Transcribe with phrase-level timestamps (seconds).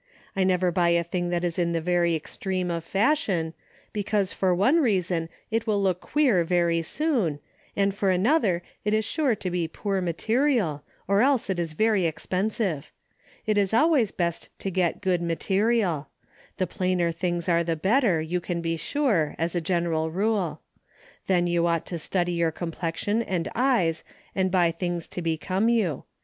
[0.35, 3.53] I never buy a thing that is in the very extreme of fashion,
[3.93, 7.37] because for one reason it will look queer very soon,
[7.75, 12.07] and for another it is sure to be poor material, or else it is very
[12.07, 12.91] expensive.
[13.45, 16.07] It is always best to get good material.
[16.57, 20.61] The plainer things are the better, you can be sure, as a general rule.
[21.27, 26.05] Then you ought to study your complexion and eyes and buy things to become you.